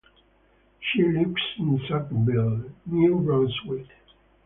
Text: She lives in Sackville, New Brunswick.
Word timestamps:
She 0.79 1.03
lives 1.03 1.43
in 1.59 1.79
Sackville, 1.87 2.71
New 2.87 3.19
Brunswick. 3.19 3.85